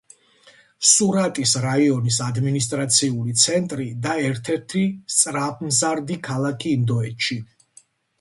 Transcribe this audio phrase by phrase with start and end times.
[0.91, 4.81] სურატის რაიონის ადმინისტრაციული ცენტრი და ერთ-ერთი
[5.17, 7.39] სწრაფადმზარდი ქალაქი ინდოეთში.